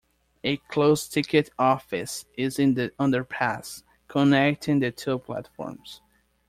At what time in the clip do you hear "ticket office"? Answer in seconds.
1.13-2.25